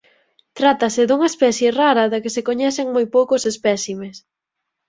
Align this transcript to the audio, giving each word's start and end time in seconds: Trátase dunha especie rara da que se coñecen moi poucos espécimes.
Trátase 0.59 1.01
dunha 1.05 1.31
especie 1.33 1.69
rara 1.81 2.03
da 2.11 2.21
que 2.23 2.33
se 2.35 2.45
coñecen 2.49 2.87
moi 2.95 3.05
poucos 3.15 3.43
espécimes. 3.51 4.15